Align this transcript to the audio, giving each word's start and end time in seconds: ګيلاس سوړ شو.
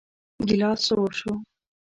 ګيلاس 0.47 0.79
سوړ 0.87 1.09
شو. 1.19 1.31